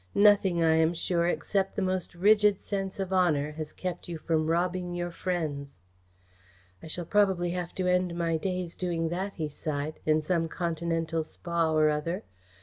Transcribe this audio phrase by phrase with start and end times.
[0.15, 4.47] Nothing, I am sure, except the most rigid sense of honour, has kept you from
[4.47, 5.79] robbing your friends."
[6.81, 11.23] "I shall probably have to end my days doing that," he sighed, "in some Continental
[11.23, 12.23] Spa or other.